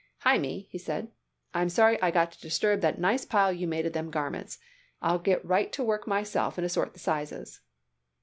[0.25, 1.11] "Hymie," he said,
[1.53, 4.57] "I'm sorry I got to disturb that nice pile you made of them garments.
[4.99, 7.61] I'll get right to work myself and assort the sizes."